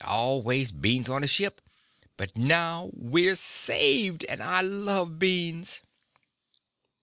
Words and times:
Always 0.03 0.71
beans 0.71 1.09
on 1.09 1.23
a 1.23 1.27
ship. 1.27 1.61
But 2.17 2.35
now 2.35 2.89
we're 2.95 3.35
saved, 3.35 4.23
and 4.25 4.41
I 4.41 4.61
love 4.61 5.19
beans!" 5.19 5.79